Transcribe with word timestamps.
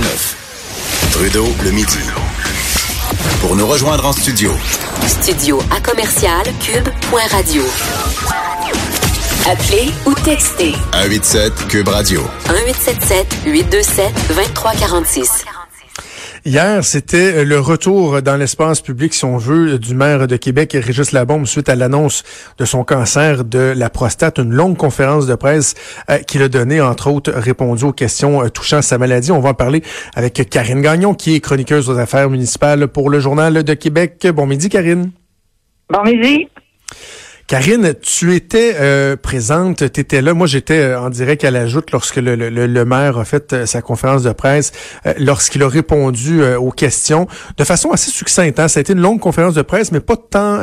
9. 0.00 0.36
Trudeau 1.12 1.46
le 1.62 1.70
midi. 1.72 1.98
Pour 3.40 3.54
nous 3.54 3.66
rejoindre 3.66 4.06
en 4.06 4.12
studio. 4.12 4.52
Studio 5.06 5.62
à 5.70 5.80
commercial 5.80 6.42
cube.radio. 6.60 7.62
Appelez 9.46 9.92
ou 10.06 10.14
textez. 10.14 10.74
187 10.92 11.68
Cube 11.68 11.88
Radio. 11.88 12.22
1877 12.48 13.36
827 13.44 14.14
2346. 14.28 15.44
Hier, 16.46 16.82
c'était 16.84 17.34
euh, 17.34 17.44
le 17.44 17.60
retour 17.60 18.22
dans 18.22 18.36
l'espace 18.36 18.80
public, 18.80 19.12
si 19.12 19.26
on 19.26 19.36
veut, 19.36 19.78
du 19.78 19.94
maire 19.94 20.26
de 20.26 20.36
Québec, 20.36 20.72
Régis 20.72 21.12
Labombe, 21.12 21.44
suite 21.44 21.68
à 21.68 21.74
l'annonce 21.74 22.22
de 22.56 22.64
son 22.64 22.82
cancer 22.82 23.44
de 23.44 23.74
la 23.76 23.90
prostate. 23.90 24.38
Une 24.38 24.54
longue 24.54 24.78
conférence 24.78 25.26
de 25.26 25.34
presse 25.34 25.74
euh, 26.08 26.16
qu'il 26.20 26.42
a 26.42 26.48
donnée, 26.48 26.80
entre 26.80 27.10
autres, 27.10 27.30
répondu 27.30 27.84
aux 27.84 27.92
questions 27.92 28.42
euh, 28.42 28.48
touchant 28.48 28.80
sa 28.80 28.96
maladie. 28.96 29.32
On 29.32 29.40
va 29.40 29.50
en 29.50 29.54
parler 29.54 29.82
avec 30.14 30.48
Karine 30.48 30.80
Gagnon, 30.80 31.12
qui 31.12 31.34
est 31.34 31.40
chroniqueuse 31.40 31.90
aux 31.90 31.98
affaires 31.98 32.30
municipales 32.30 32.88
pour 32.88 33.10
le 33.10 33.20
Journal 33.20 33.62
de 33.62 33.74
Québec. 33.74 34.26
Bon 34.34 34.46
midi, 34.46 34.70
Karine. 34.70 35.10
Bon 35.90 36.02
midi. 36.04 36.48
Karine, 37.50 37.94
tu 38.00 38.36
étais 38.36 38.76
euh, 38.78 39.16
présente, 39.16 39.78
tu 39.92 40.00
étais 40.00 40.22
là. 40.22 40.34
Moi, 40.34 40.46
j'étais 40.46 40.78
euh, 40.78 41.00
en 41.00 41.10
direct 41.10 41.42
à 41.42 41.50
la 41.50 41.66
joute 41.66 41.90
lorsque 41.90 42.14
le, 42.14 42.36
le, 42.36 42.48
le 42.48 42.84
maire 42.84 43.18
a 43.18 43.24
fait 43.24 43.52
euh, 43.52 43.66
sa 43.66 43.82
conférence 43.82 44.22
de 44.22 44.30
presse, 44.30 44.70
lorsqu'il 45.18 45.60
a 45.64 45.68
répondu 45.68 46.44
aux 46.44 46.70
questions 46.70 47.26
de 47.56 47.64
façon 47.64 47.90
assez 47.90 48.12
succincte. 48.12 48.60
Hein. 48.60 48.68
Ça 48.68 48.78
a 48.78 48.82
été 48.82 48.92
une 48.92 49.00
longue 49.00 49.18
conférence 49.18 49.54
de 49.54 49.62
presse, 49.62 49.90
mais 49.90 49.98
pas 49.98 50.16
tant 50.16 50.60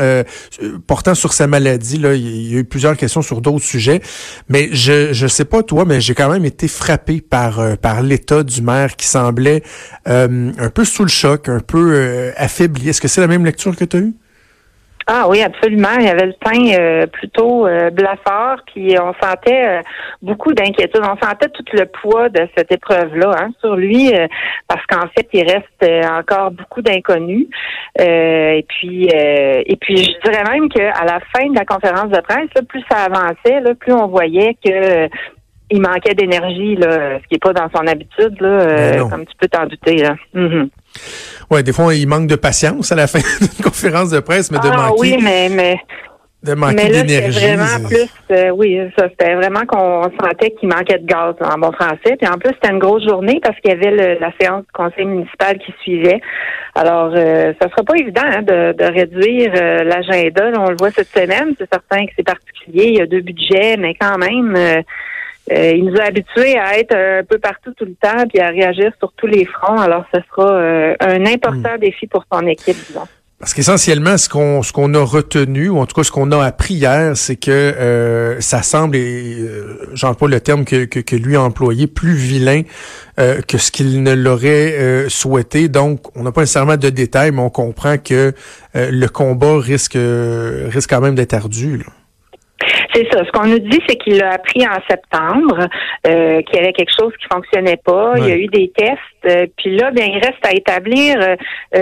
portant 0.87 1.13
sur 1.13 1.33
sa 1.33 1.45
maladie. 1.45 1.97
Il 1.97 2.53
y 2.53 2.55
a 2.55 2.59
eu 2.59 2.63
plusieurs 2.63 2.95
questions 2.95 3.21
sur 3.21 3.41
d'autres 3.41 3.65
sujets. 3.65 4.01
Mais 4.47 4.69
je 4.71 5.11
je 5.11 5.27
sais 5.27 5.43
pas 5.43 5.63
toi, 5.63 5.83
mais 5.83 5.99
j'ai 5.99 6.15
quand 6.15 6.29
même 6.29 6.45
été 6.45 6.69
frappé 6.69 7.19
par 7.19 7.77
par 7.79 8.01
l'état 8.01 8.43
du 8.43 8.61
maire 8.61 8.95
qui 8.95 9.07
semblait 9.07 9.61
un 10.05 10.69
peu 10.73 10.85
sous 10.85 11.03
le 11.03 11.09
choc, 11.09 11.49
un 11.49 11.59
peu 11.59 12.31
affaibli. 12.37 12.87
Est-ce 12.87 13.01
que 13.01 13.09
c'est 13.09 13.19
la 13.19 13.27
même 13.27 13.43
lecture 13.43 13.75
que 13.75 13.83
tu 13.83 13.97
as 13.97 13.99
eue? 13.99 14.13
Ah 15.09 15.25
oui, 15.29 15.41
absolument. 15.41 15.95
Il 15.99 16.05
y 16.05 16.09
avait 16.09 16.25
le 16.25 16.33
teint 16.33 16.77
euh, 16.77 17.07
plutôt 17.07 17.65
euh, 17.65 17.89
blafard, 17.91 18.57
puis 18.65 18.93
on 18.99 19.13
sentait 19.23 19.65
euh, 19.65 19.81
beaucoup 20.21 20.51
d'inquiétude. 20.51 21.01
On 21.01 21.25
sentait 21.25 21.47
tout 21.47 21.63
le 21.71 21.85
poids 21.85 22.27
de 22.27 22.45
cette 22.57 22.73
épreuve-là 22.73 23.31
hein, 23.39 23.49
sur 23.61 23.77
lui, 23.77 24.11
parce 24.67 24.85
qu'en 24.87 25.07
fait, 25.15 25.29
il 25.31 25.43
reste 25.49 26.11
encore 26.11 26.51
beaucoup 26.51 26.81
d'inconnus. 26.81 27.47
et 27.97 28.65
puis, 28.67 29.07
et 29.07 29.77
puis, 29.79 29.95
je 29.95 30.29
dirais 30.29 30.43
même 30.51 30.67
qu'à 30.67 31.05
la 31.05 31.21
fin 31.33 31.47
de 31.47 31.55
la 31.55 31.63
conférence 31.63 32.09
de 32.09 32.19
presse, 32.19 32.49
plus 32.67 32.83
ça 32.91 33.05
avançait, 33.05 33.61
là, 33.61 33.75
plus 33.75 33.93
on 33.93 34.07
voyait 34.07 34.57
que 34.63 35.07
il 35.69 35.81
manquait 35.81 36.13
d'énergie, 36.13 36.75
là, 36.75 37.19
ce 37.19 37.27
qui 37.27 37.33
n'est 37.33 37.39
pas 37.39 37.53
dans 37.53 37.69
son 37.75 37.85
habitude, 37.87 38.39
là, 38.39 39.03
comme 39.09 39.25
tu 39.25 39.33
peux 39.39 39.47
t'en 39.47 39.65
douter. 39.65 39.97
Là. 39.97 40.15
Mm-hmm. 40.35 40.69
Ouais, 41.51 41.63
des 41.63 41.73
fois, 41.73 41.93
il 41.93 42.07
manque 42.07 42.27
de 42.27 42.35
patience 42.35 42.91
à 42.91 42.95
la 42.95 43.07
fin 43.07 43.19
d'une 43.39 43.63
conférence 43.63 44.11
de 44.11 44.19
presse, 44.19 44.51
mais 44.51 44.59
de 44.59 44.69
ah, 44.71 44.89
manquer. 44.89 44.99
oui, 44.99 45.17
mais, 45.21 45.49
mais, 45.49 45.77
de 46.43 46.53
manquer 46.53 46.89
d'énergie. 46.89 47.39
vraiment 47.39 47.87
plus, 47.87 48.09
euh, 48.31 48.49
oui, 48.51 48.79
ça, 48.97 49.07
c'était 49.09 49.35
vraiment 49.35 49.65
qu'on 49.65 50.03
sentait 50.21 50.51
qu'il 50.51 50.69
manquait 50.69 50.99
de 50.99 51.05
gaz 51.05 51.35
en 51.41 51.57
bon 51.57 51.71
français. 51.71 52.15
Puis 52.17 52.27
en 52.27 52.37
plus, 52.37 52.51
c'était 52.53 52.71
une 52.71 52.79
grosse 52.79 53.07
journée 53.07 53.39
parce 53.41 53.59
qu'il 53.59 53.71
y 53.71 53.73
avait 53.73 54.19
la 54.19 54.31
séance 54.39 54.61
du 54.61 54.71
conseil 54.73 55.05
municipal 55.05 55.57
qui 55.57 55.73
suivait. 55.81 56.21
Alors, 56.75 57.11
euh, 57.15 57.53
ça 57.59 57.69
sera 57.69 57.83
pas 57.83 57.95
évident 57.97 58.21
hein, 58.23 58.43
de, 58.43 58.73
de, 58.73 58.85
réduire 58.85 59.51
euh, 59.55 59.83
l'agenda. 59.83 60.51
On 60.59 60.69
le 60.69 60.77
voit 60.77 60.91
cette 60.91 61.09
semaine. 61.09 61.55
C'est 61.57 61.69
certain 61.71 62.05
que 62.05 62.11
c'est 62.15 62.25
particulier. 62.25 62.89
Il 62.89 62.97
y 62.97 63.01
a 63.01 63.07
deux 63.07 63.21
budgets, 63.21 63.75
mais 63.77 63.95
quand 63.99 64.17
même. 64.17 64.55
Euh, 65.51 65.67
euh, 65.67 65.71
il 65.75 65.85
nous 65.85 65.97
a 65.97 66.03
habitués 66.03 66.57
à 66.57 66.77
être 66.77 66.95
un 66.95 67.23
peu 67.23 67.39
partout 67.39 67.73
tout 67.73 67.85
le 67.85 67.95
temps 67.95 68.25
puis 68.29 68.39
à 68.39 68.49
réagir 68.49 68.91
sur 68.99 69.11
tous 69.13 69.27
les 69.27 69.45
fronts. 69.45 69.79
Alors, 69.79 70.05
ce 70.13 70.19
sera 70.29 70.51
euh, 70.51 70.95
un 70.99 71.25
important 71.25 71.75
hmm. 71.75 71.79
défi 71.79 72.07
pour 72.07 72.23
son 72.31 72.45
équipe, 72.47 72.77
disons. 72.87 73.07
Parce 73.39 73.53
qu'essentiellement, 73.53 74.17
ce 74.17 74.29
qu'on 74.29 74.63
ce 74.63 74.73
qu'on 74.73 74.95
a 74.95 75.05
retenu, 75.05 75.69
ou 75.69 75.77
en 75.77 75.85
tout 75.85 75.93
cas 75.93 76.03
ce 76.03 76.11
qu'on 76.11 76.31
a 76.31 76.43
appris 76.43 76.73
hier, 76.73 77.15
c'est 77.15 77.35
que 77.35 77.51
euh, 77.51 78.41
ça 78.41 78.63
semble, 78.63 78.95
et 78.95 79.37
euh, 79.39 80.13
pas 80.19 80.27
le 80.27 80.39
terme 80.39 80.65
que, 80.65 80.85
que, 80.85 80.99
que, 80.99 81.15
lui 81.15 81.35
a 81.35 81.43
employé, 81.43 81.85
plus 81.85 82.15
vilain 82.15 82.63
que 83.15 83.57
ce 83.59 83.71
qu'il 83.71 84.01
ne 84.01 84.13
l'aurait 84.13 85.05
souhaité. 85.09 85.69
Donc, 85.69 86.01
on 86.15 86.23
n'a 86.23 86.31
pas 86.31 86.41
nécessairement 86.41 86.77
de 86.77 86.89
détails, 86.89 87.31
mais 87.31 87.41
on 87.41 87.51
comprend 87.51 87.97
que 87.99 88.33
le 88.73 89.07
combat 89.07 89.59
risque 89.59 89.97
risque 89.97 90.89
quand 90.89 91.01
même 91.01 91.15
d'être 91.15 91.33
ardu. 91.35 91.77
Là. 91.77 91.85
C'est 92.93 93.07
ça. 93.11 93.23
Ce 93.25 93.31
qu'on 93.31 93.47
nous 93.47 93.59
dit, 93.59 93.79
c'est 93.87 93.95
qu'il 93.97 94.21
a 94.23 94.31
appris 94.31 94.65
en 94.65 94.79
septembre 94.89 95.67
euh, 96.07 96.41
qu'il 96.41 96.55
y 96.55 96.59
avait 96.59 96.73
quelque 96.73 96.93
chose 96.97 97.13
qui 97.19 97.27
fonctionnait 97.31 97.79
pas. 97.83 98.13
Il 98.17 98.27
y 98.27 98.31
a 98.31 98.37
eu 98.37 98.47
des 98.47 98.71
tests. 98.75 98.99
Euh, 99.25 99.45
puis 99.57 99.75
là, 99.75 99.91
bien, 99.91 100.05
il 100.05 100.15
reste 100.15 100.43
à 100.43 100.53
établir 100.53 101.17
euh, 101.19 101.35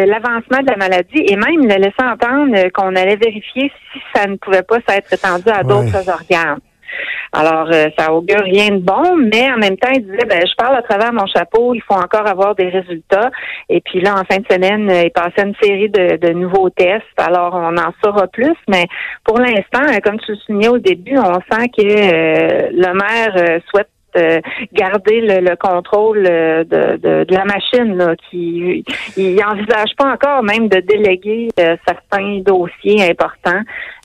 l'avancement 0.06 0.62
de 0.62 0.70
la 0.70 0.78
maladie 0.78 1.24
et 1.28 1.36
même 1.36 1.62
il 1.62 1.72
a 1.72 1.78
laissé 1.78 1.96
entendre 2.00 2.70
qu'on 2.74 2.96
allait 2.96 3.16
vérifier 3.16 3.72
si 3.94 4.00
ça 4.14 4.28
ne 4.28 4.36
pouvait 4.36 4.64
pas 4.64 4.78
s'être 4.88 5.14
étendu 5.14 5.50
à 5.50 5.64
d'autres 5.64 6.10
organes. 6.10 6.60
Alors, 7.34 7.68
euh, 7.72 7.88
ça 7.98 8.14
augure 8.14 8.42
rien 8.42 8.70
de 8.70 8.80
bon, 8.80 9.18
mais 9.18 9.52
en 9.52 9.58
même 9.58 9.78
temps, 9.78 9.92
il 9.94 10.04
disait, 10.04 10.26
ben, 10.28 10.42
je 10.46 10.56
parle 10.56 10.78
à 10.78 10.82
travers 10.82 11.12
mon 11.12 11.26
chapeau, 11.26 11.74
il 11.74 11.82
faut 11.82 11.96
encore 11.96 12.28
avoir 12.28 12.56
des 12.56 12.70
résultats. 12.70 13.30
Et 13.68 13.82
puis 13.82 14.00
là, 14.00 14.14
en 14.14 14.24
fin 14.24 14.40
de 14.40 14.46
semaine, 14.50 14.90
il 14.90 15.12
passait 15.12 15.46
une 15.46 15.56
série 15.62 15.90
de, 15.90 16.34
nouveaux 16.34 16.70
tests. 16.70 17.04
Alors, 17.18 17.54
on 17.56 17.78
en 17.78 17.94
saura 18.04 18.28
plus, 18.28 18.56
mais 18.68 18.86
pour 19.24 19.40
l'instant, 19.40 19.84
euh, 19.84 20.00
comme 20.04 20.20
tu 20.20 20.32
le 20.32 20.38
soulignais 20.38 20.70
au 20.70 20.80
début, 20.80 21.18
on 21.18 21.36
sent 21.52 21.68
que 21.78 21.82
euh, 21.82 22.70
le 22.72 22.94
maire 22.94 23.60
souhaite 23.70 23.90
garder 24.72 25.20
le, 25.20 25.56
contrôle 25.58 26.24
de, 26.24 26.64
de, 26.64 27.36
la 27.36 27.44
machine. 27.44 27.98
Là, 27.98 28.16
qui 28.30 28.86
il 29.18 29.44
envisage 29.44 29.94
pas 29.98 30.14
encore 30.14 30.42
même 30.42 30.70
de 30.70 30.80
déléguer 30.80 31.50
certains 31.86 32.40
dossiers 32.40 33.10
importants 33.10 33.62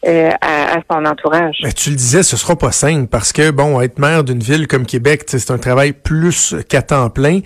euh, 0.07 0.31
à, 0.41 0.79
son 0.91 1.05
entourage. 1.05 1.59
Mais 1.63 1.73
tu 1.73 1.91
le 1.91 1.97
disais, 1.97 2.23
ce 2.23 2.39
sera 2.39 2.57
pas 2.57 2.73
simple 2.73 3.07
parce 3.07 3.35
que 3.35 3.51
bon, 3.51 3.83
être 3.83 3.99
maire 3.99 4.25
d'une 4.25 4.41
ville 4.41 4.67
comme 4.67 4.87
Québec, 4.87 5.25
c'est 5.27 5.51
un 5.51 5.59
travail 5.59 5.93
plus 5.93 6.55
qu'à 6.71 6.81
temps 6.81 7.11
plein. 7.11 7.41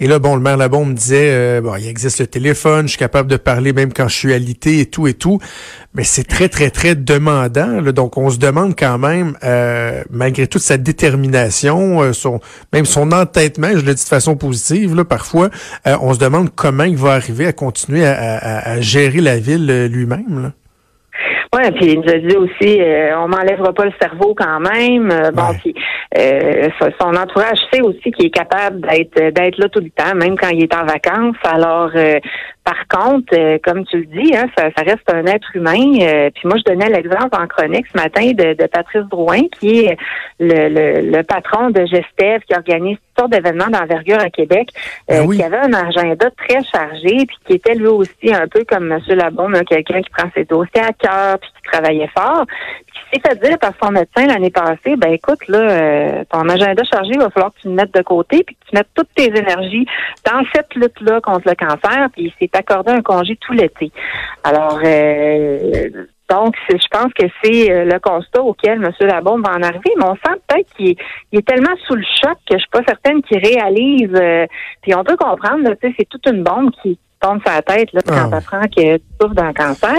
Et 0.00 0.06
là, 0.06 0.18
bon, 0.18 0.34
le 0.34 0.40
maire 0.40 0.56
Labon 0.56 0.86
me 0.86 0.94
disait, 0.94 1.28
euh, 1.30 1.60
bon, 1.60 1.76
il 1.76 1.86
existe 1.86 2.20
le 2.20 2.26
téléphone, 2.26 2.86
je 2.86 2.92
suis 2.92 2.98
capable 2.98 3.30
de 3.30 3.36
parler 3.36 3.74
même 3.74 3.92
quand 3.92 4.08
je 4.08 4.16
suis 4.16 4.32
alité 4.32 4.80
et 4.80 4.86
tout 4.86 5.06
et 5.06 5.12
tout, 5.12 5.38
mais 5.92 6.02
c'est 6.02 6.24
très 6.24 6.48
très 6.48 6.70
très 6.70 6.94
demandant. 6.94 7.82
donc, 7.92 8.16
on 8.16 8.30
se 8.30 8.38
demande 8.38 8.74
quand 8.74 8.96
même, 8.96 9.36
euh, 9.44 10.02
malgré 10.08 10.46
toute 10.46 10.62
sa 10.62 10.78
détermination, 10.78 12.14
son 12.14 12.40
même 12.72 12.86
son 12.86 13.12
entêtement, 13.12 13.68
je 13.72 13.84
le 13.84 13.92
dis 13.92 14.02
de 14.02 14.08
façon 14.08 14.34
positive, 14.34 14.94
là, 14.94 15.04
parfois, 15.04 15.50
on 15.84 16.14
se 16.14 16.18
demande 16.18 16.48
comment 16.54 16.84
il 16.84 16.96
va 16.96 17.12
arriver 17.12 17.46
à 17.46 17.52
continuer 17.52 18.06
à, 18.06 18.60
à 18.66 18.80
gérer 18.80 19.20
la 19.20 19.38
ville 19.38 19.86
lui-même. 19.92 20.52
Oui, 21.54 21.62
puis 21.72 21.92
il 21.92 22.00
nous 22.00 22.08
a 22.08 22.18
dit 22.18 22.36
aussi, 22.36 22.80
euh, 22.80 23.18
on 23.18 23.28
m'enlèvera 23.28 23.72
pas 23.72 23.86
le 23.86 23.92
cerveau 24.00 24.34
quand 24.34 24.60
même. 24.60 25.10
Euh, 25.10 25.30
bon, 25.30 25.54
puis 25.58 25.74
euh, 26.18 26.68
son 27.00 27.14
entourage 27.14 27.58
sait 27.72 27.80
aussi 27.80 28.10
qu'il 28.10 28.26
est 28.26 28.30
capable 28.30 28.80
d'être 28.82 29.32
d'être 29.32 29.58
là 29.58 29.68
tout 29.70 29.80
le 29.80 29.90
temps, 29.90 30.14
même 30.14 30.36
quand 30.36 30.50
il 30.50 30.64
est 30.64 30.74
en 30.74 30.84
vacances. 30.84 31.36
Alors, 31.44 31.90
par 32.68 32.86
contre, 32.86 33.34
comme 33.62 33.86
tu 33.86 34.00
le 34.00 34.04
dis, 34.04 34.36
hein, 34.36 34.44
ça, 34.54 34.68
reste 34.82 35.10
un 35.10 35.24
être 35.24 35.48
humain. 35.54 36.30
puis 36.34 36.42
moi, 36.44 36.56
je 36.58 36.70
donnais 36.70 36.90
l'exemple 36.90 37.30
en 37.32 37.46
chronique 37.46 37.86
ce 37.90 37.96
matin 37.96 38.32
de, 38.32 38.66
Patrice 38.66 39.06
Drouin, 39.08 39.40
qui 39.58 39.86
est 39.86 39.96
le, 40.38 41.08
le, 41.10 41.22
patron 41.22 41.70
de 41.70 41.80
Gestev, 41.86 42.40
qui 42.46 42.54
organise 42.54 42.98
toutes 42.98 43.20
sortes 43.20 43.32
d'événements 43.32 43.68
d'envergure 43.70 44.20
à 44.20 44.28
Québec, 44.28 44.68
ben 45.08 45.30
qui 45.30 45.42
avait 45.42 45.56
un 45.56 45.72
agenda 45.72 46.28
très 46.36 46.62
chargé, 46.64 47.24
puis 47.26 47.36
qui 47.46 47.52
était 47.54 47.74
lui 47.74 47.86
aussi 47.86 48.34
un 48.34 48.46
peu 48.46 48.64
comme 48.64 48.92
M. 48.92 49.00
Labon, 49.16 49.50
quelqu'un 49.66 50.02
qui 50.02 50.10
prend 50.10 50.28
ses 50.34 50.44
dossiers 50.44 50.82
à 50.82 50.92
cœur, 50.92 51.38
puis 51.38 51.48
qui 51.56 51.70
travaillait 51.70 52.10
fort, 52.14 52.44
puis 52.46 52.97
qui 53.08 53.20
s'est 53.20 53.28
fait 53.28 53.48
dire 53.48 53.58
par 53.58 53.72
son 53.82 53.90
médecin 53.90 54.26
l'année 54.26 54.50
passée, 54.50 54.96
ben 54.96 55.12
écoute, 55.12 55.46
là, 55.48 55.58
euh, 55.58 56.24
ton 56.30 56.48
agenda 56.48 56.82
chargé, 56.84 57.12
il 57.14 57.20
va 57.20 57.30
falloir 57.30 57.52
que 57.54 57.60
tu 57.60 57.68
le 57.68 57.74
mettes 57.74 57.94
de 57.94 58.02
côté, 58.02 58.42
puis 58.44 58.56
que 58.56 58.68
tu 58.68 58.76
mettes 58.76 58.88
toutes 58.94 59.12
tes 59.14 59.26
énergies 59.26 59.86
dans 60.24 60.42
cette 60.54 60.74
lutte-là 60.74 61.20
contre 61.20 61.48
le 61.48 61.54
cancer, 61.54 62.08
puis 62.12 62.24
il 62.24 62.32
s'est 62.38 62.56
accordé 62.56 62.92
un 62.92 63.02
congé 63.02 63.36
tout 63.36 63.52
l'été. 63.52 63.90
Alors, 64.44 64.80
euh, 64.84 65.90
donc, 66.28 66.54
je 66.68 66.86
pense 66.90 67.12
que 67.14 67.26
c'est 67.42 67.70
euh, 67.70 67.84
le 67.84 67.98
constat 68.00 68.42
auquel 68.42 68.84
M. 68.84 68.92
Labombe 69.00 69.46
va 69.46 69.54
en 69.54 69.62
arriver, 69.62 69.90
mais 69.96 70.04
on 70.04 70.14
sent 70.14 70.40
peut-être 70.46 70.74
qu'il 70.76 70.96
est, 71.32 71.46
tellement 71.46 71.74
sous 71.86 71.94
le 71.94 72.04
choc 72.20 72.36
que 72.48 72.54
je 72.54 72.58
suis 72.58 72.70
pas 72.70 72.82
certaine 72.86 73.22
qu'il 73.22 73.38
réalise. 73.38 74.12
puis 74.82 74.94
on 74.94 75.04
peut 75.04 75.16
comprendre, 75.16 75.70
c'est 75.80 76.08
toute 76.08 76.26
une 76.26 76.42
bombe 76.42 76.70
qui, 76.82 76.98
tombe 77.20 77.40
sur 77.42 77.52
la 77.52 77.62
tête 77.62 77.92
là, 77.92 78.00
quand 78.06 78.28
tu 78.28 78.34
ah. 78.34 78.36
apprends 78.36 78.62
que 78.62 78.96
tu 78.96 79.04
souffres 79.20 79.34
d'un 79.34 79.52
cancer. 79.52 79.94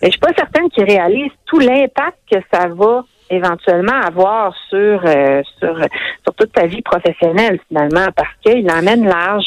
Mais 0.00 0.08
je 0.08 0.10
suis 0.10 0.20
pas 0.20 0.32
certaine 0.36 0.68
qu'il 0.70 0.84
réalise 0.84 1.30
tout 1.46 1.58
l'impact 1.58 2.18
que 2.30 2.38
ça 2.52 2.68
va 2.68 3.04
éventuellement 3.30 4.00
avoir 4.00 4.54
sur, 4.68 5.02
euh, 5.06 5.42
sur, 5.58 5.76
sur 6.22 6.34
toute 6.34 6.52
ta 6.52 6.66
vie 6.66 6.82
professionnelle, 6.82 7.58
finalement, 7.68 8.06
parce 8.14 8.34
qu'il 8.44 8.70
emmène 8.70 9.06
large. 9.06 9.46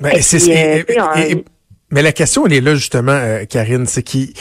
Ben, 0.00 0.20
c'est 0.20 1.44
Mais 1.92 2.02
la 2.02 2.10
question, 2.10 2.44
elle 2.46 2.52
est 2.52 2.60
là 2.60 2.74
justement, 2.74 3.12
euh, 3.12 3.44
Karine, 3.44 3.86
c'est 3.86 4.02
qu'il 4.02 4.32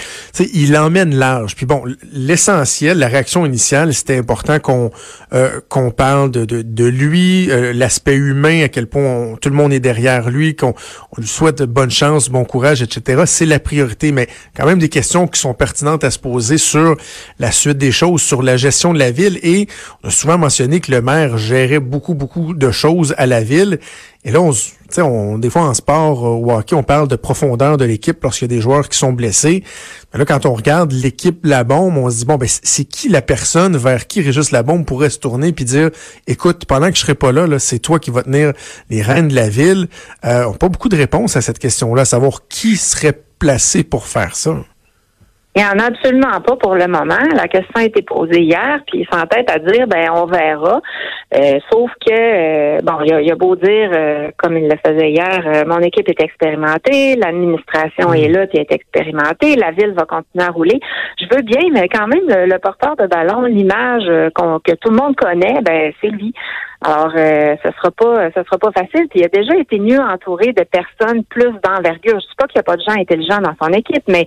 il 0.51 0.75
emmène 0.75 1.13
large. 1.13 1.55
Puis 1.55 1.67
bon, 1.67 1.83
l'essentiel, 2.11 2.97
la 2.97 3.07
réaction 3.07 3.45
initiale, 3.45 3.93
c'était 3.93 4.17
important 4.17 4.57
qu'on 4.57 4.89
euh, 5.31 5.59
qu'on 5.69 5.91
parle 5.91 6.31
de, 6.31 6.43
de, 6.43 6.63
de 6.63 6.85
lui, 6.85 7.51
euh, 7.51 7.71
l'aspect 7.71 8.15
humain, 8.15 8.63
à 8.63 8.67
quel 8.67 8.87
point 8.87 9.35
tout 9.39 9.49
le 9.49 9.55
monde 9.55 9.73
est 9.73 9.79
derrière 9.79 10.31
lui, 10.31 10.55
qu'on 10.55 10.73
on 11.15 11.21
lui 11.21 11.27
souhaite 11.27 11.61
bonne 11.61 11.91
chance, 11.91 12.29
bon 12.29 12.45
courage, 12.45 12.81
etc. 12.81 13.23
C'est 13.27 13.45
la 13.45 13.59
priorité, 13.59 14.11
mais 14.11 14.27
quand 14.57 14.65
même 14.65 14.79
des 14.79 14.89
questions 14.89 15.27
qui 15.27 15.39
sont 15.39 15.53
pertinentes 15.53 16.03
à 16.03 16.09
se 16.09 16.17
poser 16.17 16.57
sur 16.57 16.97
la 17.37 17.51
suite 17.51 17.77
des 17.77 17.91
choses, 17.91 18.23
sur 18.23 18.41
la 18.41 18.57
gestion 18.57 18.91
de 18.91 18.97
la 18.97 19.11
ville. 19.11 19.39
Et 19.43 19.67
on 20.03 20.07
a 20.07 20.11
souvent 20.11 20.39
mentionné 20.39 20.79
que 20.79 20.89
le 20.89 21.03
maire 21.03 21.37
gérait 21.37 21.79
beaucoup, 21.79 22.15
beaucoup 22.15 22.55
de 22.55 22.71
choses 22.71 23.13
à 23.19 23.27
la 23.27 23.41
ville. 23.41 23.79
Et 24.23 24.31
là, 24.31 24.41
on, 24.41 24.51
on, 25.01 25.37
des 25.37 25.49
fois 25.49 25.63
en 25.63 25.73
sport 25.73 26.23
ou 26.23 26.51
hockey, 26.51 26.75
on 26.75 26.83
parle 26.83 27.07
de 27.07 27.15
profondeur 27.15 27.77
de 27.77 27.85
l'équipe 27.85 28.21
lorsqu'il 28.23 28.51
y 28.51 28.53
a 28.53 28.55
des 28.55 28.61
joueurs 28.61 28.89
qui 28.89 28.97
sont 28.97 29.13
blessés. 29.13 29.63
Mais 30.13 30.19
là, 30.19 30.25
quand 30.25 30.45
on 30.45 30.53
regarde 30.53 30.91
l'équipe 30.91 31.45
La 31.45 31.63
Bombe, 31.63 31.97
on 31.97 32.09
se 32.09 32.17
dit, 32.17 32.25
bon, 32.25 32.35
ben, 32.35 32.47
c'est 32.47 32.85
qui 32.85 33.09
la 33.09 33.21
personne 33.21 33.77
vers 33.77 34.07
qui 34.07 34.21
Régis 34.21 34.51
La 34.51 34.63
Bombe 34.63 34.85
pourrait 34.85 35.09
se 35.09 35.19
tourner 35.19 35.51
puis 35.51 35.65
dire, 35.65 35.89
écoute, 36.27 36.65
pendant 36.65 36.89
que 36.89 36.95
je 36.95 37.01
serai 37.01 37.15
pas 37.15 37.31
là, 37.31 37.47
là 37.47 37.59
c'est 37.59 37.79
toi 37.79 37.99
qui 37.99 38.11
vas 38.11 38.23
tenir 38.23 38.53
les 38.89 39.01
rênes 39.01 39.27
de 39.27 39.35
la 39.35 39.49
ville. 39.49 39.87
Euh, 40.25 40.45
on 40.45 40.51
n'a 40.51 40.57
pas 40.57 40.69
beaucoup 40.69 40.89
de 40.89 40.97
réponses 40.97 41.35
à 41.35 41.41
cette 41.41 41.59
question-là, 41.59 42.05
savoir 42.05 42.47
qui 42.47 42.77
serait 42.77 43.23
placé 43.39 43.83
pour 43.83 44.07
faire 44.07 44.35
ça. 44.35 44.55
Il 45.55 45.61
n'y 45.61 45.67
en 45.67 45.79
a 45.79 45.87
absolument 45.87 46.41
pas 46.41 46.57
pour 46.57 46.75
le 46.75 46.85
moment. 46.87 47.23
La 47.33 47.47
question 47.47 47.75
a 47.75 47.83
été 47.85 48.01
posée 48.01 48.41
hier, 48.41 48.81
puis 48.87 48.99
ils 48.99 49.07
s'entêtent 49.09 49.49
à 49.49 49.59
dire, 49.59 49.87
ben 49.87 50.09
on 50.13 50.25
verra. 50.25 50.81
Euh, 51.33 51.59
sauf 51.71 51.89
que, 52.05 52.11
euh, 52.11 52.81
bon, 52.83 52.97
il 53.05 53.25
y, 53.25 53.31
a, 53.31 53.35
beau 53.35 53.55
dire, 53.55 53.89
euh, 53.93 54.31
comme 54.37 54.57
il 54.57 54.67
le 54.67 54.77
faisait 54.85 55.11
hier, 55.11 55.63
mon 55.65 55.79
équipe 55.79 56.09
est 56.09 56.21
expérimentée, 56.21 57.15
l'administration 57.15 58.13
est 58.13 58.27
là, 58.27 58.47
puis 58.47 58.59
est 58.59 58.71
expérimentée, 58.71 59.55
la 59.55 59.71
ville 59.71 59.93
va 59.97 60.03
continuer 60.03 60.45
à 60.45 60.51
rouler. 60.51 60.79
Je 61.19 61.33
veux 61.33 61.41
bien, 61.41 61.69
mais 61.71 61.87
quand 61.87 62.07
même, 62.07 62.25
le, 62.27 62.57
porteur 62.57 62.97
de 62.97 63.07
ballon, 63.07 63.43
l'image 63.43 64.05
que 64.05 64.75
tout 64.75 64.89
le 64.89 64.97
monde 64.97 65.15
connaît, 65.15 65.61
ben 65.61 65.93
c'est 66.01 66.09
lui. 66.09 66.33
Alors, 66.85 67.11
euh, 67.15 67.55
ce 67.63 67.71
sera 67.71 67.89
pas, 67.89 68.29
ce 68.35 68.43
sera 68.43 68.57
pas 68.59 68.71
facile. 68.71 69.07
Puis 69.09 69.19
il 69.19 69.25
a 69.25 69.29
déjà 69.29 69.55
été 69.57 69.79
mieux 69.79 69.99
entouré 69.99 70.53
de 70.53 70.63
personnes 70.63 71.23
plus 71.23 71.51
d'envergure. 71.63 72.19
Je 72.19 72.25
sais 72.25 72.35
pas 72.37 72.47
qu'il 72.47 72.57
n'y 72.57 72.59
a 72.59 72.63
pas 72.63 72.75
de 72.75 72.81
gens 72.81 72.99
intelligents 72.99 73.41
dans 73.41 73.55
son 73.59 73.73
équipe, 73.73 74.03
mais 74.07 74.25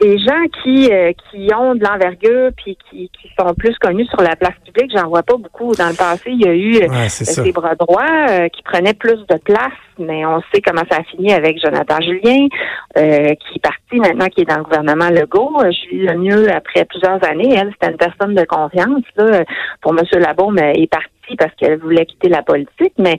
des 0.00 0.18
gens 0.18 0.44
qui 0.62 0.92
euh, 0.92 1.12
qui 1.30 1.48
ont 1.54 1.74
de 1.74 1.82
l'envergure 1.82 2.50
puis 2.56 2.76
qui, 2.90 3.10
qui 3.10 3.30
sont 3.38 3.54
plus 3.54 3.76
connus 3.78 4.06
sur 4.06 4.20
la 4.20 4.36
place 4.36 4.54
publique, 4.64 4.92
j'en 4.94 5.08
vois 5.08 5.22
pas 5.22 5.36
beaucoup. 5.36 5.74
Dans 5.74 5.88
le 5.88 5.96
passé, 5.96 6.30
il 6.32 6.42
y 6.42 6.48
a 6.48 6.54
eu 6.54 6.76
euh, 6.82 7.52
bras 7.52 7.74
droits 7.74 8.04
euh, 8.28 8.48
qui 8.48 8.62
prenaient 8.62 8.94
plus 8.94 9.24
de 9.26 9.36
place, 9.38 9.72
mais 9.98 10.26
on 10.26 10.40
sait 10.52 10.60
comment 10.60 10.82
ça 10.90 10.98
a 10.98 11.04
fini 11.04 11.32
avec 11.32 11.58
Jonathan 11.60 11.96
Julien, 12.00 12.48
qui 12.94 13.56
est 13.56 13.62
parti 13.62 13.96
maintenant, 13.96 14.26
qui 14.26 14.42
est 14.42 14.44
dans 14.44 14.58
le 14.58 14.64
gouvernement 14.64 15.08
Legault. 15.08 15.62
Julie 15.70 16.14
mieux 16.16 16.50
après 16.52 16.84
plusieurs 16.84 17.22
années, 17.24 17.54
elle, 17.54 17.72
c'était 17.72 17.92
une 17.92 17.98
personne 17.98 18.34
de 18.34 18.44
confiance. 18.44 19.02
Là, 19.16 19.44
pour 19.80 19.92
M. 19.92 20.04
Labaume, 20.20 20.58
elle 20.58 20.80
est 20.80 20.90
partie 20.90 21.36
parce 21.38 21.54
qu'elle 21.56 21.78
voulait 21.78 22.06
quitter 22.06 22.28
la 22.28 22.42
politique, 22.42 22.92
mais 22.98 23.18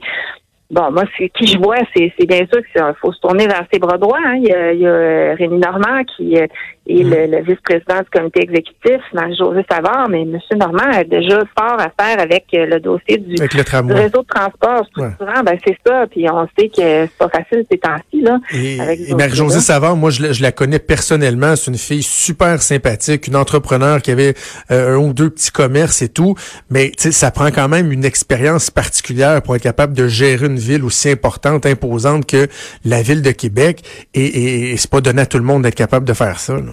Bon, 0.70 0.90
moi, 0.92 1.04
c'est 1.16 1.30
qui 1.30 1.46
je 1.46 1.58
vois, 1.58 1.78
c'est, 1.96 2.12
bien 2.26 2.46
sûr 2.52 2.60
qu'il 2.72 2.94
faut 3.00 3.10
se 3.12 3.20
tourner 3.20 3.46
vers 3.46 3.64
ses 3.72 3.78
bras 3.78 3.96
droits. 3.96 4.18
Hein. 4.22 4.36
Il, 4.36 4.48
y 4.48 4.52
a, 4.52 4.72
il 4.74 4.80
y 4.80 4.86
a 4.86 5.34
Rémi 5.34 5.58
Normand 5.58 6.04
qui, 6.04 6.36
euh, 6.36 6.46
et 6.88 7.02
le, 7.02 7.26
le 7.26 7.42
vice-président 7.42 8.00
du 8.00 8.10
comité 8.10 8.42
exécutif, 8.42 9.00
Marie-Josée 9.12 9.64
Savard, 9.70 10.08
mais 10.08 10.22
M. 10.22 10.38
Normand 10.56 10.90
a 10.90 11.04
déjà 11.04 11.40
fort 11.58 11.78
à 11.78 11.90
faire 12.00 12.18
avec 12.18 12.46
euh, 12.54 12.64
le 12.64 12.80
dossier 12.80 13.18
du, 13.18 13.34
réseau 13.38 14.22
de 14.22 14.26
transport 14.26 14.86
structurant. 14.86 15.42
Ben, 15.44 15.58
c'est 15.66 15.76
ça, 15.86 16.06
puis 16.10 16.26
on 16.30 16.48
sait 16.58 16.68
que 16.68 17.06
c'est 17.06 17.18
pas 17.18 17.28
facile 17.28 17.66
ces 17.70 17.78
temps-ci. 17.78 18.22
Là, 18.22 18.38
et, 18.54 19.14
Marie-Josée 19.14 19.60
Savard, 19.60 19.96
moi, 19.96 20.10
je, 20.10 20.42
la 20.42 20.50
connais 20.50 20.78
personnellement. 20.78 21.56
C'est 21.56 21.70
une 21.70 21.78
fille 21.78 22.02
super 22.02 22.62
sympathique, 22.62 23.26
une 23.26 23.36
entrepreneur 23.36 24.00
qui 24.00 24.10
avait 24.10 24.34
euh, 24.70 24.94
un 24.94 24.98
ou 24.98 25.12
deux 25.12 25.28
petits 25.28 25.52
commerces 25.52 26.00
et 26.00 26.08
tout, 26.08 26.36
mais 26.70 26.92
ça 26.96 27.30
prend 27.30 27.50
quand 27.50 27.68
même 27.68 27.92
une 27.92 28.04
expérience 28.06 28.70
particulière 28.70 29.42
pour 29.42 29.56
être 29.56 29.62
capable 29.62 29.92
de 29.92 30.08
gérer 30.08 30.46
une 30.46 30.57
ville 30.58 30.84
aussi 30.84 31.10
importante, 31.10 31.66
imposante 31.66 32.26
que 32.26 32.48
la 32.84 33.02
ville 33.02 33.22
de 33.22 33.30
Québec, 33.30 33.84
et, 34.14 34.24
et, 34.24 34.72
et 34.72 34.76
c'est 34.76 34.90
pas 34.90 35.00
donné 35.00 35.22
à 35.22 35.26
tout 35.26 35.38
le 35.38 35.44
monde 35.44 35.62
d'être 35.62 35.74
capable 35.74 36.06
de 36.06 36.12
faire 36.12 36.38
ça. 36.40 36.54
Là. 36.54 36.72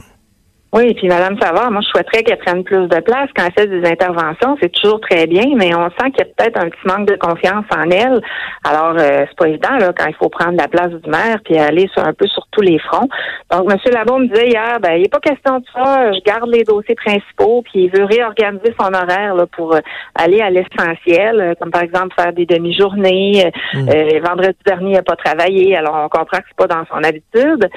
Oui, 0.76 0.94
puis 0.94 1.08
Madame 1.08 1.40
Savard, 1.40 1.72
moi 1.72 1.80
je 1.82 1.88
souhaiterais 1.88 2.22
qu'elle 2.24 2.38
prenne 2.38 2.66
plus 2.66 2.90
de 2.90 3.00
place 3.00 3.30
quand 3.34 3.46
elle 3.46 3.54
fait 3.54 3.68
des 3.68 3.88
interventions. 3.88 4.58
C'est 4.62 4.74
toujours 4.74 5.00
très 5.00 5.26
bien, 5.26 5.46
mais 5.56 5.74
on 5.74 5.86
sent 5.92 6.12
qu'il 6.12 6.18
y 6.18 6.22
a 6.24 6.26
peut-être 6.26 6.62
un 6.62 6.68
petit 6.68 6.86
manque 6.86 7.08
de 7.08 7.16
confiance 7.16 7.64
en 7.74 7.90
elle. 7.90 8.20
Alors 8.66 8.94
euh, 9.00 9.24
c'est 9.26 9.38
pas 9.38 9.48
évident 9.48 9.78
là 9.80 9.94
quand 9.98 10.06
il 10.06 10.16
faut 10.16 10.28
prendre 10.28 10.58
la 10.58 10.68
place 10.68 10.90
du 10.90 11.10
maire 11.10 11.38
puis 11.46 11.58
aller 11.58 11.88
sur 11.94 12.06
un 12.06 12.12
peu 12.12 12.28
sur 12.28 12.46
tous 12.52 12.60
les 12.60 12.78
fronts. 12.80 13.08
Donc 13.52 13.72
Monsieur 13.72 13.90
Labon 13.92 14.20
me 14.20 14.28
disait 14.28 14.50
hier, 14.50 14.78
ben 14.82 14.96
il 14.96 15.04
n'est 15.04 15.08
pas 15.08 15.22
question 15.22 15.60
de 15.60 15.66
ça. 15.74 16.12
Je 16.12 16.20
garde 16.26 16.50
les 16.50 16.66
dossiers 16.66 16.96
principaux 16.96 17.62
puis 17.62 17.86
il 17.86 17.98
veut 17.98 18.04
réorganiser 18.04 18.76
son 18.78 18.94
horaire 18.94 19.34
là, 19.34 19.46
pour 19.46 19.76
euh, 19.76 19.80
aller 20.14 20.42
à 20.42 20.50
l'essentiel, 20.50 21.40
euh, 21.40 21.54
comme 21.58 21.72
par 21.72 21.84
exemple 21.84 22.14
faire 22.20 22.34
des 22.34 22.46
demi-journées. 22.46 23.50
Mm. 23.74 24.20
vendredi 24.26 24.58
dernier, 24.66 24.90
il 24.90 24.96
n'a 24.96 25.04
pas 25.04 25.16
travaillé, 25.16 25.78
alors 25.78 25.96
on 26.04 26.10
comprend 26.10 26.40
que 26.40 26.46
c'est 26.50 26.68
pas 26.68 26.68
dans 26.68 26.86
son 26.88 27.02
habitude. 27.02 27.70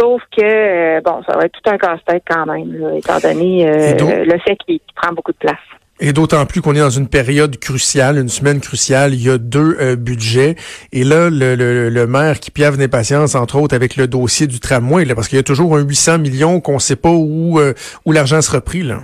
sauf 0.00 0.20
que 0.36 1.00
bon, 1.02 1.22
ça 1.28 1.36
va 1.36 1.44
être 1.44 1.52
tout 1.52 1.70
un 1.70 1.78
casse-tête 1.92 2.22
quand 2.28 2.46
même, 2.46 2.96
étant 2.96 3.18
donné 3.18 3.68
euh, 3.68 4.24
le 4.24 4.38
fait 4.40 4.56
qu'il 4.66 4.80
prend 4.94 5.12
beaucoup 5.12 5.32
de 5.32 5.38
place. 5.38 5.56
Et 6.00 6.12
d'autant 6.12 6.44
plus 6.46 6.60
qu'on 6.60 6.74
est 6.74 6.80
dans 6.80 6.90
une 6.90 7.06
période 7.06 7.56
cruciale, 7.58 8.18
une 8.18 8.28
semaine 8.28 8.60
cruciale. 8.60 9.14
Il 9.14 9.22
y 9.22 9.30
a 9.30 9.38
deux 9.38 9.76
euh, 9.78 9.94
budgets. 9.94 10.56
Et 10.90 11.04
là, 11.04 11.30
le, 11.30 11.54
le, 11.54 12.06
maire 12.08 12.40
qui 12.40 12.50
piave 12.50 12.76
patience, 12.88 13.36
entre 13.36 13.56
autres, 13.56 13.76
avec 13.76 13.94
le 13.96 14.08
dossier 14.08 14.48
du 14.48 14.58
tramway, 14.58 15.04
là, 15.04 15.14
parce 15.14 15.28
qu'il 15.28 15.36
y 15.36 15.40
a 15.40 15.44
toujours 15.44 15.76
un 15.76 15.80
800 15.80 16.18
millions 16.18 16.60
qu'on 16.60 16.74
ne 16.74 16.80
sait 16.80 16.96
pas 16.96 17.10
où, 17.10 17.60
euh, 17.60 17.74
où 18.04 18.10
l'argent 18.10 18.42
sera 18.42 18.60
pris. 18.60 18.82
Là. 18.82 19.02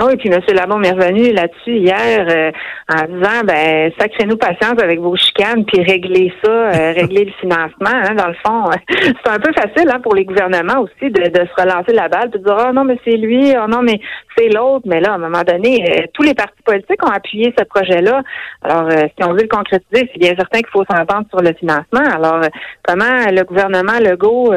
Ah 0.00 0.04
oui, 0.06 0.16
puis 0.16 0.30
M. 0.30 0.40
Labon 0.54 0.80
est 0.82 0.92
revenu 0.92 1.32
là-dessus 1.32 1.76
hier 1.76 2.24
euh, 2.30 2.52
en 2.88 3.04
disant 3.12 3.42
ben 3.44 3.90
sacrez-nous 3.98 4.36
patience 4.36 4.80
avec 4.80 5.00
vos 5.00 5.16
chicanes, 5.16 5.64
puis 5.64 5.82
régler 5.82 6.32
ça, 6.40 6.52
euh, 6.52 6.92
régler 6.96 7.24
le 7.24 7.32
financement. 7.40 7.90
Hein, 7.90 8.14
dans 8.14 8.28
le 8.28 8.36
fond, 8.46 8.70
c'est 8.88 9.28
un 9.28 9.40
peu 9.40 9.52
facile 9.52 9.90
hein, 9.92 9.98
pour 10.00 10.14
les 10.14 10.24
gouvernements 10.24 10.82
aussi 10.82 11.10
de, 11.10 11.30
de 11.30 11.46
se 11.46 11.60
relancer 11.60 11.92
la 11.92 12.08
balle, 12.08 12.30
de 12.30 12.38
dire 12.38 12.56
oh 12.68 12.72
non 12.72 12.84
mais 12.84 12.96
c'est 13.04 13.16
lui, 13.16 13.52
oh 13.56 13.66
non 13.68 13.82
mais 13.82 13.98
c'est 14.36 14.48
l'autre. 14.50 14.86
Mais 14.86 15.00
là, 15.00 15.10
à 15.10 15.14
un 15.16 15.18
moment 15.18 15.42
donné, 15.42 15.82
euh, 15.90 16.06
tous 16.14 16.22
les 16.22 16.34
partis 16.34 16.62
politiques 16.64 17.04
ont 17.04 17.10
appuyé 17.10 17.52
ce 17.58 17.64
projet-là. 17.64 18.22
Alors, 18.62 18.88
si 18.92 19.24
on 19.24 19.32
veut 19.32 19.42
le 19.42 19.48
concrétiser, 19.48 20.08
c'est 20.12 20.20
bien 20.20 20.36
certain 20.36 20.60
qu'il 20.60 20.70
faut 20.70 20.84
s'entendre 20.84 21.26
sur 21.28 21.40
le 21.40 21.52
financement. 21.54 22.06
Alors, 22.14 22.40
comment 22.86 23.26
le 23.32 23.42
gouvernement 23.42 23.98
Legault 23.98 24.52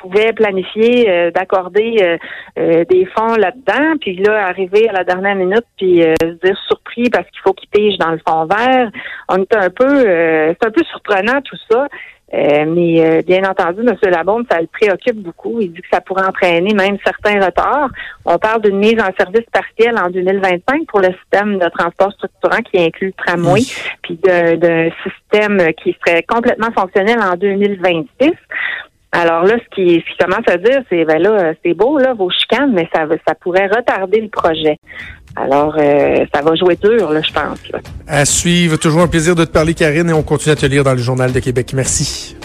pouvait 0.00 0.32
planifier 0.32 1.32
d'accorder 1.34 2.18
des 2.56 3.08
fonds 3.16 3.34
là-dedans, 3.34 3.96
puis 4.00 4.16
là 4.16 4.43
arriver 4.44 4.88
à 4.88 4.92
la 4.92 5.04
dernière 5.04 5.34
minute 5.34 5.64
puis 5.76 6.02
euh, 6.02 6.14
se 6.20 6.46
dire 6.46 6.58
surpris 6.66 7.10
parce 7.10 7.28
qu'il 7.30 7.40
faut 7.42 7.52
qu'il 7.52 7.68
pige 7.68 7.98
dans 7.98 8.10
le 8.10 8.20
fond 8.26 8.46
vert. 8.46 8.90
On 9.28 9.36
est 9.38 9.56
un 9.56 9.70
peu, 9.70 9.84
euh, 9.84 10.52
c'est 10.52 10.68
un 10.68 10.70
peu 10.70 10.82
surprenant 10.84 11.40
tout 11.42 11.56
ça. 11.70 11.86
Euh, 12.32 12.64
mais 12.66 13.22
bien 13.22 13.48
entendu, 13.48 13.82
M. 13.86 13.94
Labonde, 14.10 14.46
ça 14.50 14.60
le 14.60 14.66
préoccupe 14.66 15.22
beaucoup. 15.22 15.60
Il 15.60 15.72
dit 15.72 15.82
que 15.82 15.88
ça 15.92 16.00
pourrait 16.00 16.26
entraîner 16.26 16.74
même 16.74 16.96
certains 17.04 17.44
retards. 17.44 17.90
On 18.24 18.38
parle 18.38 18.62
d'une 18.62 18.78
mise 18.78 18.98
en 18.98 19.12
service 19.16 19.46
partielle 19.52 19.96
en 19.96 20.10
2025 20.10 20.86
pour 20.88 21.00
le 21.00 21.10
système 21.22 21.58
de 21.58 21.68
transport 21.68 22.12
structurant 22.12 22.60
qui 22.62 22.82
inclut 22.82 23.14
le 23.16 23.24
tramway, 23.24 23.60
puis 24.02 24.16
d'un 24.16 24.88
système 25.04 25.72
qui 25.74 25.96
serait 26.04 26.24
complètement 26.24 26.72
fonctionnel 26.72 27.20
en 27.20 27.36
2026. 27.36 28.32
Alors 29.16 29.44
là, 29.44 29.54
ce 29.58 29.74
qui, 29.76 30.02
commence 30.18 30.46
à 30.48 30.56
dire, 30.56 30.82
c'est 30.90 31.04
ben 31.04 31.22
là, 31.22 31.52
c'est 31.64 31.72
beau 31.72 31.98
là 31.98 32.14
vos 32.14 32.30
chicanes, 32.30 32.72
mais 32.74 32.88
ça, 32.92 33.06
ça 33.26 33.34
pourrait 33.36 33.68
retarder 33.68 34.20
le 34.20 34.28
projet. 34.28 34.76
Alors, 35.36 35.76
euh, 35.78 36.24
ça 36.34 36.42
va 36.42 36.54
jouer 36.56 36.76
dur, 36.82 37.10
là, 37.10 37.20
je 37.22 37.32
pense. 37.32 37.60
À 38.08 38.24
suivre. 38.24 38.76
Toujours 38.76 39.02
un 39.02 39.08
plaisir 39.08 39.36
de 39.36 39.44
te 39.44 39.50
parler, 39.50 39.74
Karine, 39.74 40.10
et 40.10 40.12
on 40.12 40.22
continue 40.22 40.52
à 40.52 40.56
te 40.56 40.66
lire 40.66 40.82
dans 40.82 40.92
le 40.92 40.98
Journal 40.98 41.32
de 41.32 41.38
Québec. 41.38 41.72
Merci. 41.74 42.36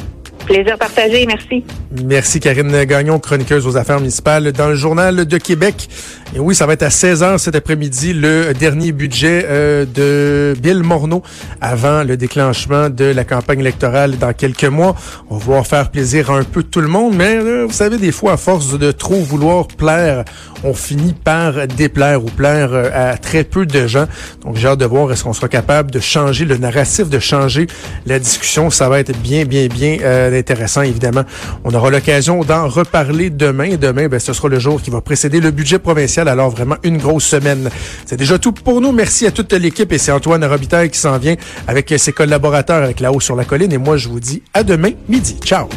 Plaisir 0.45 0.77
partagé, 0.79 1.27
merci. 1.27 1.63
Merci 2.03 2.39
Karine 2.39 2.83
Gagnon, 2.85 3.19
chroniqueuse 3.19 3.67
aux 3.67 3.77
affaires 3.77 3.99
municipales 3.99 4.51
dans 4.51 4.69
le 4.69 4.73
Journal 4.73 5.27
de 5.27 5.37
Québec. 5.37 5.87
Et 6.35 6.39
oui, 6.39 6.53
ça 6.53 6.67
va 6.67 6.73
être 6.73 6.83
à 6.83 6.89
16h 6.89 7.39
cet 7.39 7.55
après-midi 7.55 8.13
le 8.13 8.53
dernier 8.53 8.91
budget 8.91 9.47
euh, 9.49 9.83
de 9.85 10.53
Bill 10.61 10.83
Morneau 10.83 11.23
avant 11.59 12.03
le 12.03 12.17
déclenchement 12.17 12.91
de 12.91 13.05
la 13.05 13.23
campagne 13.23 13.61
électorale 13.61 14.15
dans 14.19 14.31
quelques 14.33 14.65
mois. 14.65 14.95
On 15.31 15.37
va 15.37 15.43
vouloir 15.43 15.65
faire 15.65 15.89
plaisir 15.89 16.29
à 16.29 16.37
un 16.37 16.43
peu 16.43 16.61
tout 16.61 16.81
le 16.81 16.87
monde, 16.87 17.15
mais 17.15 17.37
euh, 17.37 17.65
vous 17.65 17.73
savez, 17.73 17.97
des 17.97 18.11
fois, 18.11 18.33
à 18.33 18.37
force 18.37 18.77
de 18.77 18.91
trop 18.91 19.19
vouloir 19.19 19.69
plaire, 19.69 20.23
on 20.63 20.75
finit 20.75 21.13
par 21.13 21.65
déplaire 21.65 22.23
ou 22.23 22.27
plaire 22.27 22.73
euh, 22.73 22.91
à 22.93 23.17
très 23.17 23.43
peu 23.43 23.65
de 23.65 23.87
gens. 23.87 24.05
Donc 24.43 24.55
j'ai 24.55 24.67
hâte 24.67 24.79
de 24.79 24.85
voir 24.85 25.11
est-ce 25.11 25.23
qu'on 25.23 25.33
sera 25.33 25.47
capable 25.47 25.89
de 25.89 25.99
changer 25.99 26.45
le 26.45 26.57
narratif, 26.57 27.09
de 27.09 27.17
changer 27.17 27.65
la 28.05 28.19
discussion. 28.19 28.69
Ça 28.69 28.87
va 28.87 28.99
être 28.99 29.17
bien, 29.19 29.45
bien, 29.45 29.65
bien 29.65 29.97
intéressant, 30.31 30.83
évidemment. 30.83 31.23
On 31.63 31.73
aura 31.73 31.89
l'occasion 31.89 32.43
d'en 32.43 32.67
reparler 32.67 33.31
demain. 33.31 33.77
Demain, 33.77 34.07
ben, 34.09 34.19
ce 34.19 34.33
sera 34.33 34.47
le 34.47 34.59
jour 34.59 34.79
qui 34.79 34.91
va 34.91 35.01
précéder 35.01 35.39
le 35.39 35.49
budget 35.49 35.79
provincial. 35.79 36.18
Alors, 36.27 36.49
vraiment, 36.49 36.75
une 36.83 36.97
grosse 36.97 37.25
semaine. 37.25 37.69
C'est 38.05 38.17
déjà 38.17 38.37
tout 38.37 38.51
pour 38.51 38.81
nous. 38.81 38.91
Merci 38.91 39.25
à 39.25 39.31
toute 39.31 39.53
l'équipe 39.53 39.91
et 39.91 39.97
c'est 39.97 40.11
Antoine 40.11 40.43
Robitaille 40.43 40.89
qui 40.89 40.99
s'en 40.99 41.17
vient 41.17 41.35
avec 41.67 41.93
ses 41.97 42.11
collaborateurs 42.11 42.83
avec 42.83 42.99
La 42.99 43.11
Haut 43.11 43.19
sur 43.19 43.35
la 43.35 43.45
Colline. 43.45 43.71
Et 43.73 43.77
moi, 43.77 43.97
je 43.97 44.09
vous 44.09 44.19
dis 44.19 44.43
à 44.53 44.63
demain 44.63 44.91
midi. 45.07 45.37
Ciao! 45.43 45.67